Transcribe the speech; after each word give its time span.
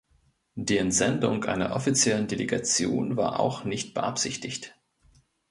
Die 0.55 0.79
Entsendung 0.79 1.43
einer 1.45 1.75
offiziellen 1.75 2.27
Delegation 2.27 3.17
war 3.17 3.39
auch 3.39 3.65
nicht 3.65 3.93
beabsichtigt. 3.93 4.75